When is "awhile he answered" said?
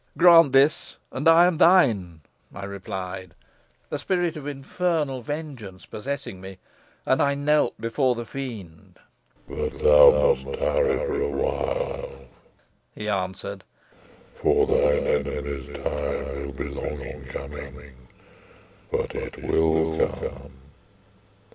11.21-13.63